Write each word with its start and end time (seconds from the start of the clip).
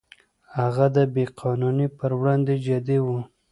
هغه 0.57 0.85
د 0.95 0.97
بې 1.13 1.25
قانونۍ 1.41 1.87
پر 1.99 2.11
وړاندې 2.19 2.53
جدي 2.65 2.99
و. 3.05 3.07